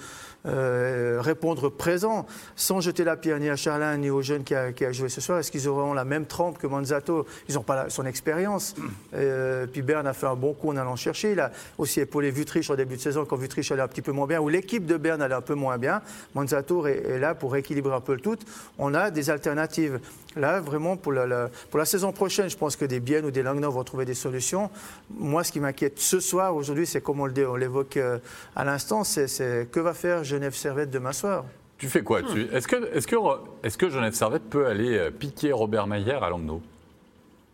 euh, 0.45 1.19
répondre 1.19 1.68
présent 1.68 2.25
sans 2.56 2.80
jeter 2.80 3.03
la 3.03 3.18
pierre 3.18 3.39
ni 3.39 3.50
à 3.50 3.57
Charlin 3.57 3.97
ni 3.97 4.09
aux 4.09 4.21
jeunes 4.21 4.45
qui 4.45 4.56
a, 4.56 4.91
joué 4.94 5.09
ce 5.09 5.19
soir. 5.19 5.39
Est-ce 5.39 5.51
qu'ils 5.51 5.68
auront 5.68 5.94
la 5.94 6.06
même 6.06 6.25
trempe 6.25 6.57
que 6.57 6.68
Manzato? 6.68 7.25
Ils 7.50 7.56
n'ont 7.56 7.63
pas 7.63 7.89
son 7.89 8.06
expérience. 8.06 8.75
Euh, 9.13 9.68
puis 9.68 9.81
Berne 9.81 10.07
a 10.07 10.13
fait 10.13 10.27
un 10.27 10.35
bon 10.35 10.53
coup 10.53 10.69
en 10.69 10.77
allant 10.77 10.95
chercher. 10.95 11.33
Il 11.33 11.42
a 11.42 11.51
aussi 11.77 12.00
épaulé 12.00 12.31
Vutriche 12.31 12.69
au 12.69 12.77
début 12.77 12.95
de 12.95 13.01
saison 13.01 13.25
quand 13.25 13.35
Vutriche 13.35 13.74
allait 13.74 13.81
un 13.81 13.89
petit 13.89 14.01
peu 14.01 14.13
moins 14.13 14.27
bien, 14.27 14.39
ou 14.39 14.47
l'équipe 14.47 14.85
de 14.85 14.95
Berne 14.95 15.21
allait 15.21 15.35
un 15.35 15.42
peu 15.42 15.56
moins 15.56 15.77
bien. 15.77 16.01
Manzato 16.33 16.88
est, 16.88 17.03
est 17.06 17.19
là 17.19 17.35
pour 17.35 17.51
rééquilibrer 17.51 17.94
un 17.94 18.00
peu 18.00 18.13
le 18.13 18.21
tout. 18.21 18.38
On 18.77 18.94
a 18.94 19.12
des 19.12 19.30
alternatives. 19.30 20.00
Là, 20.36 20.60
vraiment, 20.62 20.96
pour 20.96 21.12
la, 21.12 21.26
la- 21.26 21.50
pour 21.72 21.80
la 21.80 21.86
saison 21.86 22.12
prochaine, 22.12 22.50
je 22.50 22.56
pense 22.58 22.76
que 22.76 22.86
des 22.86 23.00
Biennes 23.00 23.26
ou 23.26 23.31
des 23.31 23.42
Langnau 23.42 23.72
vont 23.72 23.84
trouver 23.84 24.06
des 24.06 24.14
solutions. 24.14 24.70
Moi, 25.10 25.44
ce 25.44 25.52
qui 25.52 25.60
m'inquiète 25.60 26.00
ce 26.00 26.20
soir, 26.20 26.56
aujourd'hui, 26.56 26.86
c'est 26.86 27.02
comme 27.02 27.20
on 27.20 27.26
l'évoque 27.26 27.98
euh, 27.98 28.20
à 28.56 28.64
l'instant, 28.64 29.04
c'est- 29.04 29.70
que 29.72 29.80
va 29.80 29.94
faire 29.94 30.24
Genève 30.24 30.54
Servette 30.54 30.92
demain 30.92 31.14
soir? 31.14 31.46
Tu 31.80 31.88
fais 31.88 32.04
quoi 32.04 32.22
tu- 32.22 32.48
Est-ce 32.54 32.68
que, 32.68 32.76
est-ce, 32.96 33.78
que, 33.78 33.90
Genève 33.90 34.14
Servette 34.14 34.44
peut 34.50 34.68
aller 34.68 34.98
euh, 34.98 35.12
piquer 35.12 35.52
Robert 35.52 35.88
Mayer 35.88 36.14
à 36.22 36.30
Langnau? 36.30 36.62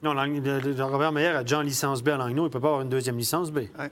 Non, 0.04 0.14
Robert 0.14 1.12
Meyer 1.12 1.28
a 1.28 1.42
déjà 1.44 1.60
en 1.60 1.62
licence 1.62 2.04
B 2.04 2.10
à 2.10 2.18
Langnau, 2.18 2.44
il 2.44 2.48
ne 2.48 2.50
peut 2.50 2.60
pas 2.60 2.68
avoir 2.68 2.82
une 2.82 2.90
deuxième 2.90 3.18
licence 3.18 3.52
B. 3.52 3.60
Ouais, 3.80 3.92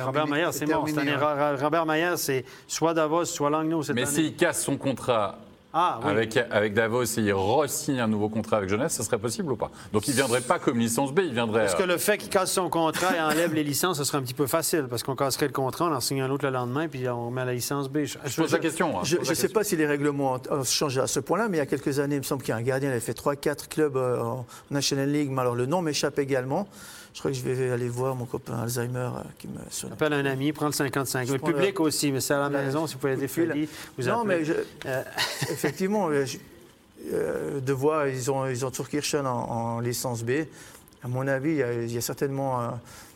Robert. 0.00 0.26
Meyer, 0.28 0.46
c'est 0.52 0.66
mort. 0.66 0.84
Terminé, 0.84 1.12
une 1.12 1.18
ouais. 1.18 1.56
Robert 1.56 1.86
Meyer, 1.86 2.12
c'est 2.16 2.44
soit 2.68 2.94
Davos, 2.94 3.24
soit 3.24 3.50
Langnau 3.50 3.82
cette 3.82 3.96
Mais 3.96 4.02
année. 4.02 4.10
s'il 4.12 4.36
casse 4.36 4.62
son 4.62 4.76
contrat 4.76 5.38
Ah, 5.74 6.00
oui. 6.04 6.10
avec, 6.10 6.36
avec 6.50 6.74
Davos 6.74 7.04
et 7.04 7.20
il 7.20 7.32
re-signe 7.32 7.98
un 8.00 8.06
nouveau 8.06 8.28
contrat 8.28 8.58
avec 8.58 8.68
Genève, 8.68 8.88
ça 8.90 9.02
serait 9.02 9.18
possible 9.18 9.52
ou 9.52 9.56
pas? 9.56 9.70
Donc 9.92 10.06
il 10.06 10.10
ne 10.10 10.16
viendrait 10.16 10.42
pas 10.42 10.58
comme 10.58 10.78
licence 10.78 11.12
B, 11.12 11.20
il 11.24 11.32
viendrait. 11.32 11.64
Est-ce 11.64 11.76
que 11.76 11.82
euh, 11.82 11.86
le 11.86 11.96
fait 11.96 12.18
qu'il 12.18 12.28
casse 12.28 12.52
son 12.52 12.68
contrat 12.68 13.16
et 13.16 13.20
enlève 13.20 13.54
les 13.54 13.64
licences, 13.64 13.96
ce 13.98 14.04
serait 14.04 14.18
un 14.18 14.22
petit 14.22 14.34
peu 14.34 14.46
facile? 14.46 14.86
Parce 14.90 15.02
qu'on 15.02 15.16
casserait 15.16 15.46
le 15.46 15.52
contrat, 15.52 15.86
on 15.86 15.94
en 15.94 16.00
signe 16.00 16.20
un 16.20 16.30
autre 16.30 16.44
le 16.44 16.52
lendemain, 16.52 16.88
puis 16.88 17.08
on 17.08 17.26
remet 17.28 17.44
la 17.44 17.54
licence 17.54 17.88
B. 17.88 18.04
Je, 18.04 18.18
Je 18.24 18.36
pose 18.36 18.52
la 18.52 18.58
question. 18.58 18.98
hein, 18.98 19.02
Je 19.04 19.16
ne 19.16 19.24
sais 19.24 19.30
question. 19.34 19.48
pas 19.54 19.64
si 19.64 19.76
les 19.76 19.86
règlements 19.86 20.34
ont- 20.50 20.64
changé 20.64 21.00
à 21.00 21.06
ce 21.06 21.20
point-là, 21.20 21.48
mais 21.48 21.56
il 21.56 21.60
y 21.60 21.62
a 21.62 21.66
quelques 21.66 21.98
années, 21.98 22.16
il 22.16 22.20
me 22.20 22.24
semble 22.24 22.42
qu'il 22.42 22.50
y 22.50 22.54
a 22.54 22.56
un 22.58 22.62
gardien, 22.62 22.88
il 22.90 22.92
avait 22.92 23.00
fait 23.00 23.14
3-4 23.14 23.68
clubs 23.68 23.96
euh, 23.96 24.20
en 24.20 24.46
National 24.70 25.10
League, 25.10 25.30
mais 25.30 25.40
alors 25.40 25.54
le 25.54 25.64
nom 25.66 25.80
m'échappe 25.82 26.18
également. 26.18 26.68
Je 27.14 27.18
crois 27.18 27.30
que 27.30 27.36
je 27.36 27.42
vais 27.42 27.70
aller 27.70 27.88
voir 27.88 28.14
mon 28.14 28.24
copain 28.24 28.58
Alzheimer 28.60 28.98
euh, 28.98 29.20
qui 29.38 29.46
me 29.46 29.58
sonne. 29.70 29.92
Appelle 29.92 30.14
un 30.14 30.24
ami, 30.24 30.52
prends 30.52 30.66
le 30.66 30.72
55. 30.72 31.28
Le 31.28 31.38
public 31.38 31.78
aussi, 31.80 32.10
mais 32.10 32.20
c'est 32.20 32.34
à 32.34 32.38
la 32.38 32.48
la- 32.48 32.62
maison, 32.62 32.86
si 32.86 32.94
vous 32.94 33.00
pouvez 33.00 33.28
Freddy, 33.28 33.68
vous 33.98 34.04
Non, 34.08 34.20
appelez. 34.22 34.38
mais 34.38 34.44
je- 34.44 34.52
Euh, 34.86 35.02
effectivement, 35.50 36.08
euh, 36.08 36.24
je- 36.24 36.38
euh, 37.12 37.60
de 37.60 37.72
voir, 37.72 38.08
ils 38.08 38.30
ont, 38.30 38.46
ils 38.46 38.64
ont 38.64 38.70
Turkirchen 38.70 39.26
en, 39.26 39.50
en 39.50 39.80
licence 39.80 40.22
B. 40.24 40.30
À 41.04 41.08
mon 41.08 41.26
avis, 41.28 41.50
il 41.50 41.56
y 41.56 41.62
a, 41.62 41.72
il 41.72 41.92
y 41.92 41.98
a 41.98 42.00
certainement 42.00 42.60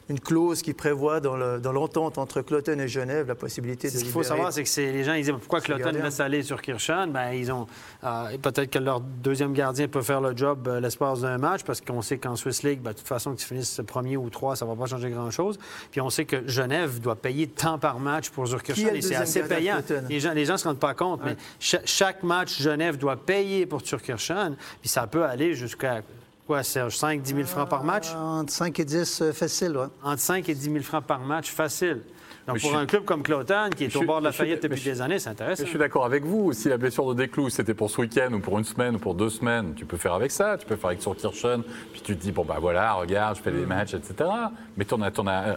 une 0.09 0.21
clause 0.21 0.63
qui 0.63 0.73
prévoit 0.73 1.19
dans 1.21 1.37
le- 1.37 1.59
dans 1.59 1.73
l'entente 1.73 2.17
entre 2.19 2.41
Cloten 2.41 2.81
et 2.81 2.87
Genève 2.87 3.27
la 3.27 3.35
possibilité 3.35 3.89
de 3.89 3.93
Ce 3.93 3.99
qu'il 4.05 4.13
faut 4.13 4.23
savoir, 4.23 4.53
c'est 4.53 4.63
que 4.63 4.81
les 4.81 5.03
gens 5.03 5.15
ils 5.15 5.25
disent 5.25 5.33
pourquoi 5.33 5.61
gardien. 5.95 6.03
laisse 6.05 6.21
aller 6.21 6.43
sur 6.45 6.63
Kirchan 6.63 7.09
ben, 7.09 7.33
ils 7.33 7.51
ont 7.51 7.67
euh, 8.05 8.39
Peut-être 8.41 8.71
que 8.71 8.79
leur 8.79 9.01
deuxième 9.01 9.53
gardien 9.53 9.89
peut 9.89 10.03
faire 10.03 10.21
le 10.21 10.37
job 10.37 10.69
euh, 10.69 10.79
l'espace 10.81 11.23
d'un 11.23 11.39
match, 11.39 11.65
parce 11.65 11.81
qu'on 11.81 12.03
sait 12.03 12.19
qu'en 12.19 12.37
Swiss 12.37 12.63
League, 12.63 12.81
ben, 12.81 12.93
de 12.93 12.97
toute 12.99 13.09
façon, 13.09 13.35
que 13.35 13.41
tu 13.41 13.47
finisses 13.47 13.81
premier 13.87 14.17
ou 14.17 14.31
trois, 14.31 14.55
ça 14.55 14.65
ne 14.65 14.71
va 14.71 14.77
pas 14.77 14.87
changer 14.87 15.11
grand-chose. 15.11 15.59
Puis 15.91 16.01
on 16.01 16.09
sait 16.11 16.25
que 16.25 16.47
Genève 16.47 17.01
doit 17.01 17.17
payer 17.17 17.49
tant 17.49 17.79
par 17.79 17.99
match 17.99 18.31
pour 18.31 18.45
le 18.45 18.51
et 18.95 19.03
c'est 19.03 19.17
assez 19.17 19.43
payant. 19.43 19.79
Les 20.09 20.21
gens 20.21 20.31
ne 20.31 20.35
les 20.35 20.45
gens 20.45 20.57
se 20.57 20.69
rendent 20.69 20.79
pas 20.79 20.95
compte, 20.95 21.21
mais 21.25 21.37
cha- 21.59 21.81
chaque 21.85 22.23
match, 22.23 22.61
Genève 22.63 22.97
doit 22.97 23.17
payer 23.17 23.67
pour 23.67 23.81
Zurkirchen, 23.85 24.55
puis 24.81 24.89
ça 24.89 25.07
peut 25.09 25.25
aller 25.25 25.55
jusqu'à 25.55 26.03
quoi, 26.47 26.63
Serge, 26.63 26.97
5-10 26.97 27.27
000 27.35 27.43
francs 27.47 27.69
par 27.69 27.85
match? 27.85 28.13
Entre 28.15 28.53
5 28.53 28.79
et 28.81 28.85
10, 28.85 29.23
euh, 29.23 29.33
facile, 29.33 29.77
ouais. 29.77 29.87
Entre 30.03 30.21
5 30.21 30.49
et 30.49 30.55
10 30.55 30.61
000 30.73 30.79
francs 30.83 31.05
par 31.05 31.21
match, 31.21 31.51
facile. 31.51 32.03
Donc, 32.47 32.61
pour 32.61 32.77
un 32.77 32.87
club 32.87 33.05
comme 33.05 33.25
Cloton, 33.25 33.71
qui 33.77 33.85
est 33.87 33.97
au 33.97 34.03
bord 34.05 34.21
de 34.21 34.25
la 34.27 34.31
faillite 34.33 34.63
depuis 34.63 34.81
des 34.85 35.01
années, 35.03 35.19
c'est 35.19 35.31
intéressant. 35.31 35.65
Je 35.65 35.69
suis 35.69 35.79
d'accord 35.81 36.05
avec 36.05 36.25
vous. 36.25 36.53
Si 36.53 36.69
la 36.69 36.77
blessure 36.77 37.09
de 37.09 37.15
Desclous, 37.15 37.51
c'était 37.51 37.75
pour 37.75 37.91
ce 37.91 38.01
week-end 38.03 38.33
ou 38.33 38.39
pour 38.39 38.57
une 38.57 38.65
semaine 38.65 38.95
ou 38.95 38.99
pour 39.01 39.15
deux 39.15 39.31
semaines, 39.31 39.75
tu 39.75 39.85
peux 39.85 39.97
faire 39.97 40.13
avec 40.15 40.31
ça. 40.31 40.57
Tu 40.57 40.65
peux 40.65 40.77
faire 40.77 40.91
avec 40.91 41.03
son 41.03 41.13
Kirchen. 41.15 41.65
Puis 41.93 42.03
tu 42.03 42.17
te 42.17 42.23
dis, 42.23 42.31
bon, 42.31 42.45
bah 42.45 42.59
voilà, 42.61 42.93
regarde, 42.95 43.37
je 43.37 43.43
fais 43.43 43.51
Mm. 43.51 43.57
des 43.59 43.67
matchs, 43.67 43.95
etc. 43.95 44.31
Mais 44.77 44.85
t'en 44.85 45.01
as. 45.03 45.11
t'en 45.11 45.27
as, 45.27 45.43
euh, 45.49 45.55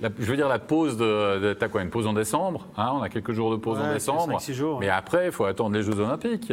la- 0.00 0.10
je 0.16 0.24
veux 0.24 0.36
dire, 0.36 0.48
la 0.48 0.60
pause 0.60 0.96
de. 0.96 1.40
de- 1.40 1.52
T'as 1.54 1.66
quoi 1.68 1.82
Une 1.82 1.90
pause 1.90 2.06
en 2.06 2.12
décembre 2.12 2.68
hein? 2.76 2.92
On 2.94 3.02
a 3.02 3.08
quelques 3.08 3.32
jours 3.32 3.50
de 3.50 3.56
pause 3.56 3.78
en 3.78 3.88
Ouais, 3.88 3.94
décembre. 3.94 4.34
cinq, 4.34 4.40
six 4.40 4.54
jours, 4.54 4.78
Mais 4.78 4.90
après, 4.90 5.26
il 5.26 5.32
faut 5.32 5.46
attendre 5.46 5.74
les 5.74 5.82
Jeux 5.82 5.98
Olympiques. 5.98 6.52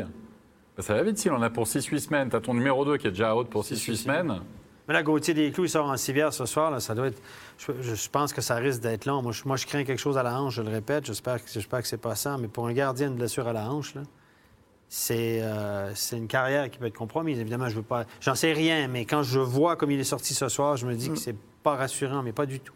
Ça 0.81 0.93
va 0.95 1.03
vite 1.03 1.17
s'il 1.17 1.31
en 1.31 1.41
a 1.41 1.49
pour 1.49 1.65
6-8 1.65 1.99
semaines. 1.99 2.29
T'as 2.29 2.39
ton 2.39 2.53
numéro 2.53 2.85
2 2.85 2.97
qui 2.97 3.07
est 3.07 3.11
déjà 3.11 3.35
out 3.35 3.49
pour 3.49 3.63
6-8 3.63 3.95
semaines. 3.95 4.41
Mais 4.87 4.93
là, 4.93 5.03
Gauthier 5.03 5.33
Desclous, 5.33 5.65
il 5.65 5.69
sort 5.69 5.89
en 5.89 5.97
civière 5.97 6.33
ce 6.33 6.45
soir. 6.45 6.71
Là, 6.71 6.79
ça 6.79 6.95
doit 6.95 7.07
être... 7.07 7.21
je, 7.57 7.71
je 7.81 8.09
pense 8.09 8.33
que 8.33 8.41
ça 8.41 8.55
risque 8.55 8.81
d'être 8.81 9.05
long. 9.05 9.21
Moi 9.21 9.31
je, 9.31 9.43
moi, 9.45 9.55
je 9.55 9.65
crains 9.65 9.83
quelque 9.83 9.99
chose 9.99 10.17
à 10.17 10.23
la 10.23 10.39
hanche, 10.41 10.55
je 10.55 10.61
le 10.61 10.69
répète. 10.69 11.05
J'espère 11.05 11.43
que, 11.43 11.49
j'espère 11.51 11.81
que 11.81 11.87
c'est 11.87 11.97
pas 11.97 12.15
ça. 12.15 12.37
Mais 12.39 12.47
pour 12.47 12.67
un 12.67 12.73
gardien 12.73 13.09
de 13.09 13.15
blessure 13.15 13.47
à 13.47 13.53
la 13.53 13.69
hanche, 13.69 13.95
là, 13.95 14.01
c'est, 14.89 15.41
euh, 15.41 15.95
c'est 15.95 16.17
une 16.17 16.27
carrière 16.27 16.69
qui 16.69 16.77
peut 16.77 16.87
être 16.87 16.97
compromise. 16.97 17.39
Évidemment, 17.39 17.69
je 17.69 17.75
veux 17.75 17.81
pas. 17.83 18.05
J'en 18.19 18.35
sais 18.35 18.51
rien, 18.51 18.89
mais 18.89 19.05
quand 19.05 19.23
je 19.23 19.39
vois 19.39 19.77
comme 19.77 19.91
il 19.91 19.99
est 19.99 20.03
sorti 20.03 20.33
ce 20.33 20.49
soir, 20.49 20.75
je 20.75 20.85
me 20.85 20.95
dis 20.95 21.09
que 21.09 21.15
c'est 21.15 21.35
pas 21.63 21.75
rassurant, 21.77 22.23
mais 22.23 22.33
pas 22.33 22.45
du 22.45 22.59
tout. 22.59 22.73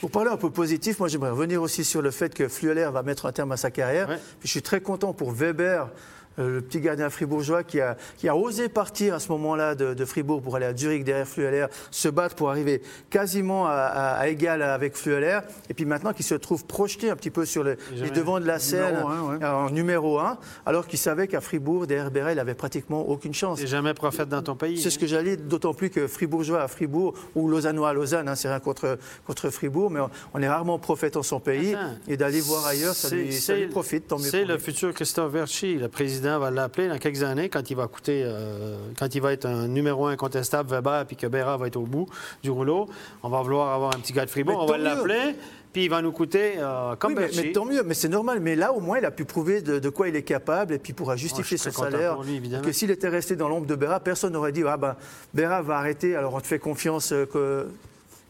Pour 0.00 0.10
parler 0.10 0.30
un 0.30 0.36
peu 0.36 0.50
positif, 0.50 0.98
moi 0.98 1.08
j'aimerais 1.08 1.30
revenir 1.30 1.62
aussi 1.62 1.84
sur 1.84 2.02
le 2.02 2.10
fait 2.10 2.34
que 2.34 2.48
Flueller 2.48 2.90
va 2.92 3.02
mettre 3.02 3.26
un 3.26 3.32
terme 3.32 3.52
à 3.52 3.56
sa 3.56 3.70
carrière. 3.70 4.08
Ouais. 4.08 4.18
Puis 4.40 4.48
je 4.48 4.50
suis 4.50 4.62
très 4.62 4.80
content 4.80 5.12
pour 5.12 5.30
Weber, 5.30 5.88
le 6.36 6.60
petit 6.60 6.80
gardien 6.80 7.10
fribourgeois 7.10 7.62
qui 7.64 7.80
a, 7.80 7.96
qui 8.18 8.28
a 8.28 8.36
osé 8.36 8.68
partir 8.68 9.14
à 9.14 9.20
ce 9.20 9.30
moment-là 9.32 9.74
de, 9.74 9.94
de 9.94 10.04
Fribourg 10.04 10.42
pour 10.42 10.56
aller 10.56 10.66
à 10.66 10.76
Zurich 10.76 11.04
derrière 11.04 11.28
Flueller, 11.28 11.66
se 11.90 12.08
battre 12.08 12.34
pour 12.34 12.50
arriver 12.50 12.82
quasiment 13.10 13.66
à, 13.66 13.70
à- 13.72 14.14
à 14.18 14.28
égal 14.28 14.62
avec 14.62 14.96
Flueller. 14.96 15.40
Et 15.68 15.74
puis 15.74 15.84
maintenant 15.84 16.12
qu'il 16.12 16.24
se 16.24 16.34
trouve 16.34 16.64
projeté 16.66 17.10
un 17.10 17.16
petit 17.16 17.30
peu 17.30 17.44
sur 17.44 17.62
le- 17.62 17.76
les 17.94 18.10
devants 18.10 18.40
de 18.40 18.46
la 18.46 18.58
scène 18.58 18.94
Numéro 18.94 19.08
un, 19.08 19.22
ouais. 19.38 19.44
euh, 19.44 19.52
en 19.52 19.70
numéro 19.70 20.18
un, 20.18 20.38
alors 20.66 20.86
qu'il 20.86 20.98
savait 20.98 21.28
qu'à 21.28 21.40
Fribourg, 21.40 21.86
derrière 21.86 22.10
Berra, 22.10 22.32
il 22.32 22.38
avait 22.38 22.54
pratiquement 22.54 23.08
aucune 23.08 23.34
chance. 23.34 23.60
C'est 23.60 23.66
jamais 23.66 23.94
prophète 23.94 24.28
dans 24.28 24.42
ton 24.42 24.56
pays. 24.56 24.78
C'est 24.80 24.90
ce 24.90 24.98
que 24.98 25.06
j'allais, 25.06 25.36
d'autant 25.36 25.74
plus 25.74 25.90
que 25.90 26.06
Fribourgeois 26.06 26.62
à 26.62 26.68
Fribourg 26.68 27.14
ou 27.34 27.48
Lausannois 27.48 27.90
à 27.90 27.92
Lausanne, 27.92 28.28
hein, 28.28 28.34
c'est 28.34 28.48
rien 28.48 28.60
contre, 28.60 28.98
contre 29.26 29.50
Fribourg, 29.50 29.90
mais 29.90 30.00
on, 30.00 30.10
on 30.34 30.42
est 30.42 30.48
rarement 30.48 30.78
prophète 30.78 31.16
en 31.16 31.22
son 31.22 31.40
pays. 31.40 31.74
Attends. 31.74 31.94
Et 32.08 32.16
d'aller 32.16 32.40
voir 32.40 32.66
ailleurs, 32.66 32.94
ça 32.94 33.14
lui, 33.14 33.32
ça 33.32 33.54
c'est- 33.54 33.60
lui 33.60 33.66
profite, 33.68 34.08
tant 34.08 34.18
mieux 34.18 34.24
C'est 34.30 34.44
le 34.44 34.54
lui. 34.54 34.60
futur 34.62 34.92
Christophe 34.94 35.32
Verchi. 35.32 35.76
Le 35.76 35.88
président 35.88 36.23
va 36.38 36.50
l'appeler 36.50 36.88
dans 36.88 36.98
quelques 36.98 37.22
années 37.22 37.48
quand 37.48 37.70
il 37.70 37.76
va 37.76 37.86
coûter, 37.86 38.22
euh, 38.24 38.76
quand 38.98 39.14
il 39.14 39.20
va 39.22 39.32
être 39.32 39.46
un 39.46 39.68
numéro 39.68 40.06
incontestable 40.06 40.70
Weber 40.70 41.06
puis 41.06 41.16
que 41.16 41.26
Berra 41.26 41.56
va 41.56 41.66
être 41.66 41.76
au 41.76 41.86
bout 41.86 42.06
du 42.42 42.50
rouleau. 42.50 42.88
On 43.22 43.28
va 43.28 43.42
vouloir 43.42 43.72
avoir 43.72 43.94
un 43.94 43.98
petit 44.00 44.12
gars 44.12 44.24
de 44.24 44.30
Fribourg. 44.30 44.58
On 44.60 44.66
va 44.66 44.78
l'appeler. 44.78 45.36
Puis 45.72 45.86
il 45.86 45.90
va 45.90 46.02
nous 46.02 46.12
coûter 46.12 46.54
euh, 46.58 46.94
comme 46.94 47.14
Oui, 47.16 47.24
mais, 47.34 47.50
tant 47.50 47.64
mieux, 47.64 47.82
mais 47.82 47.94
c'est 47.94 48.08
normal. 48.08 48.38
Mais 48.38 48.54
là, 48.54 48.72
au 48.72 48.80
moins, 48.80 48.98
il 48.98 49.04
a 49.04 49.10
pu 49.10 49.24
prouver 49.24 49.60
de, 49.60 49.80
de 49.80 49.88
quoi 49.88 50.08
il 50.08 50.14
est 50.14 50.22
capable 50.22 50.72
et 50.72 50.78
puis 50.78 50.92
pourra 50.92 51.16
justifier 51.16 51.56
Oh, 51.58 51.62
suis 51.62 51.72
son 51.72 51.82
salaire. 51.82 52.14
pour 52.14 52.22
lui, 52.22 52.36
évidemment. 52.36 52.62
que 52.62 52.70
s'il 52.70 52.92
était 52.92 53.08
resté 53.08 53.34
dans 53.34 53.48
l'ombre 53.48 53.66
de 53.66 53.74
Berra, 53.74 53.98
personne 53.98 54.34
n'aurait 54.34 54.52
dit 54.52 54.62
Ah 54.64 54.76
ben, 54.76 54.94
Berra 55.34 55.62
va 55.62 55.78
arrêter, 55.78 56.14
alors 56.14 56.34
on 56.34 56.40
te 56.40 56.46
fait 56.46 56.60
confiance 56.60 57.12
euh, 57.12 57.26
que. 57.26 57.66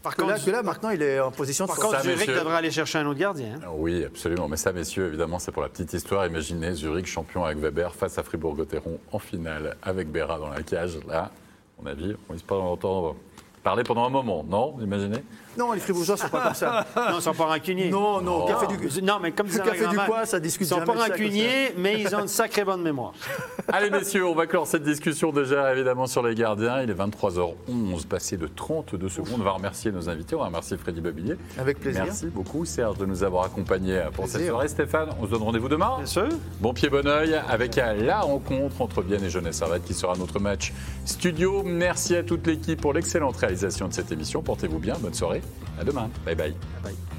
Par 0.04 0.14
que 0.14 0.22
là, 0.22 0.34
contre, 0.34 0.44
que 0.44 0.50
là, 0.52 0.62
maintenant, 0.62 0.90
il 0.90 1.02
est 1.02 1.18
en 1.18 1.30
position 1.32 1.64
de 1.64 1.70
par 1.70 1.78
contre 1.78 1.96
Ça, 1.96 2.02
Zurich 2.02 2.18
messieurs. 2.20 2.34
devrait 2.36 2.54
aller 2.56 2.70
chercher 2.70 2.98
un 2.98 3.06
autre 3.06 3.18
gardien. 3.18 3.54
hein. 3.64 3.68
Oui, 3.74 4.04
absolument. 4.04 4.46
Mais 4.48 4.56
ça, 4.56 4.72
messieurs, 4.72 5.06
évidemment, 5.08 5.38
c'est 5.40 5.50
pour 5.50 5.62
la 5.62 5.68
petite 5.68 5.92
histoire. 5.94 6.26
Imaginez 6.26 6.72
Zurich 6.74 7.06
champion 7.06 7.44
avec 7.44 7.58
Weber 7.58 7.92
face 7.94 8.16
à 8.18 8.22
Fribourg-Gotteron 8.22 8.98
en 9.10 9.18
finale 9.18 9.76
avec 9.82 10.12
Berra 10.12 10.38
dans 10.38 10.48
la 10.50 10.62
cage. 10.62 10.98
Là, 11.08 11.22
à 11.24 11.82
mon 11.82 11.90
avis, 11.90 12.14
on 12.28 12.32
risque 12.34 12.46
pas 12.46 12.56
d'entendre 12.56 13.16
parler 13.62 13.82
pendant 13.82 14.04
un 14.06 14.10
moment, 14.10 14.44
non 14.44 14.76
Imaginez? 14.80 15.24
Non, 15.58 15.72
les 15.72 15.80
Fribourgeois 15.80 16.16
ne 16.16 16.20
sont 16.20 16.28
pas 16.28 16.40
comme 16.42 16.54
ça. 16.54 16.86
Non, 16.96 17.18
ils 17.18 17.22
sont 17.22 17.34
pas 17.34 17.44
rancuniers. 17.46 17.90
Non, 17.90 18.20
non, 18.20 18.44
Oh. 18.44 18.46
café 18.48 18.66
du, 18.66 19.02
Non, 19.02 19.18
mais 19.22 19.32
comme 19.32 19.48
ma 19.48 19.58
café 19.58 19.86
du 19.86 19.96
poids, 19.96 20.26
ça 20.26 20.40
discute 20.40 20.66
Ils 20.66 20.70
sont 20.70 20.80
pas 20.80 20.92
rancuniers, 20.92 21.72
mais 21.76 22.00
ils 22.00 22.14
ont 22.14 22.20
une 22.20 22.28
sacrée 22.28 22.64
bonne 22.64 22.82
mémoire. 22.82 23.12
Allez, 23.72 23.90
messieurs, 23.90 24.26
on 24.26 24.34
va 24.34 24.46
clore 24.46 24.66
cette 24.66 24.82
discussion 24.82 25.32
déjà, 25.32 25.72
évidemment, 25.72 26.06
sur 26.06 26.22
les 26.22 26.34
gardiens. 26.34 26.82
Il 26.82 26.90
est 26.90 26.94
23h11, 26.94 28.06
passé 28.06 28.36
de 28.36 28.46
32 28.46 29.08
secondes. 29.08 29.40
On 29.40 29.42
va 29.42 29.52
remercier 29.52 29.92
nos 29.92 30.08
invités. 30.08 30.34
On 30.36 30.40
va 30.40 30.46
remercier 30.46 30.76
Freddy 30.76 31.00
Babillier. 31.00 31.36
Avec 31.58 31.80
plaisir. 31.80 32.04
Merci 32.04 32.26
beaucoup, 32.26 32.64
Serge, 32.64 32.98
de 32.98 33.06
nous 33.06 33.22
avoir 33.22 33.44
accompagnés 33.44 34.02
pour 34.14 34.26
cette 34.28 34.46
soirée. 34.46 34.68
Stéphane, 34.68 35.10
on 35.20 35.26
se 35.26 35.30
donne 35.30 35.42
rendez-vous 35.42 35.68
demain 35.68 35.94
Bien 35.98 36.06
sûr. 36.06 36.28
Bon 36.60 36.72
pied, 36.72 36.88
bon 36.88 37.06
oeil, 37.06 37.40
avec 37.48 37.76
la 37.76 38.20
rencontre 38.20 38.80
entre 38.80 39.02
Vienne 39.02 39.24
et 39.24 39.30
Jeunesse 39.30 39.56
Servette 39.56 39.84
qui 39.84 39.94
sera 39.94 40.16
notre 40.16 40.38
match 40.40 40.72
studio. 41.04 41.62
Merci 41.64 42.16
à 42.16 42.22
toute 42.22 42.46
l'équipe 42.46 42.80
pour 42.80 42.92
l'excellente 42.92 43.36
réalisation 43.36 43.88
de 43.88 43.92
cette 43.92 44.10
émission. 44.12 44.42
Portez-vous 44.42 44.78
bien, 44.78 44.94
bonne 45.00 45.14
soirée. 45.14 45.42
À 45.78 45.84
demain. 45.84 46.10
Bye 46.24 46.34
bye. 46.34 46.54
Bye. 46.82 47.13